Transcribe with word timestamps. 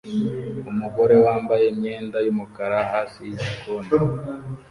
Umugore 0.71 1.15
wambaye 1.25 1.65
imyenda 1.73 2.17
yumukara 2.25 2.79
hasi 2.91 3.17
yigikoni 3.27 3.89